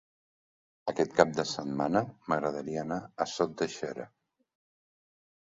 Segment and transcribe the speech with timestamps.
[0.93, 4.11] Aquest cap de setmana m'agradaria anar a Sot de Xera.